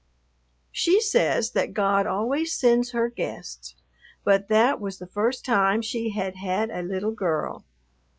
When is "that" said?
1.51-1.75, 4.47-4.81